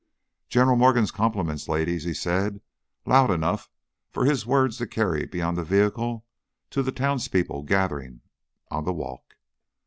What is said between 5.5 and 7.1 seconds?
the vehicle to the